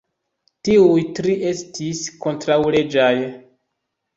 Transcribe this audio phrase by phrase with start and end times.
[0.69, 3.15] Ĉiuj tri estis kontraŭleĝaj.